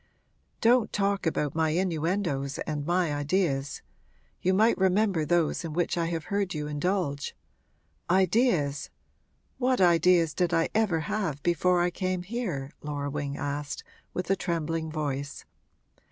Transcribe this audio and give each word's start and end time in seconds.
'Don't 0.61 0.91
talk 0.91 1.27
about 1.27 1.53
my 1.53 1.69
innuendoes 1.69 2.57
and 2.65 2.87
my 2.87 3.13
ideas 3.13 3.83
you 4.41 4.51
might 4.51 4.75
remember 4.79 5.23
those 5.25 5.63
in 5.63 5.73
which 5.73 5.95
I 5.95 6.07
have 6.07 6.23
heard 6.33 6.55
you 6.55 6.65
indulge! 6.65 7.35
Ideas? 8.09 8.89
what 9.59 9.79
ideas 9.79 10.33
did 10.33 10.55
I 10.55 10.69
ever 10.73 11.01
have 11.01 11.43
before 11.43 11.81
I 11.81 11.91
came 11.91 12.23
here?' 12.23 12.71
Laura 12.81 13.11
Wing 13.11 13.37
asked, 13.37 13.83
with 14.11 14.31
a 14.31 14.35
trembling 14.35 14.89
voice. 14.91 15.45